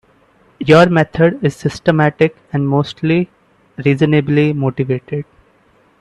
Your 0.59 0.89
method 0.89 1.43
is 1.43 1.55
systematic 1.55 2.35
and 2.51 2.67
mostly 2.67 3.29
reasonably 3.85 4.51
motivated. 4.51 5.25